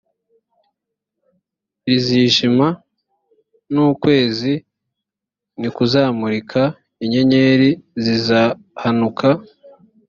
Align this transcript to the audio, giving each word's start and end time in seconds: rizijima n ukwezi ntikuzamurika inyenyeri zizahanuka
rizijima 1.87 2.67
n 3.73 3.75
ukwezi 3.89 4.53
ntikuzamurika 5.59 6.61
inyenyeri 7.03 7.69
zizahanuka 8.03 9.27